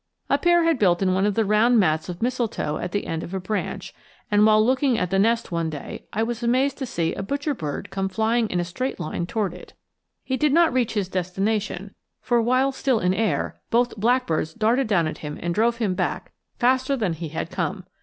[0.31, 3.21] A pair had built in one of the round mats of mistletoe at the end
[3.21, 3.93] of a branch,
[4.31, 7.91] and while looking at the nest one day I was amazed to see a butcherbird
[7.91, 9.73] come flying in a straight line toward it.
[10.23, 15.05] He did not reach his destination, for while still in air both blackbirds darted down
[15.05, 17.83] at him and drove him back faster than he had come.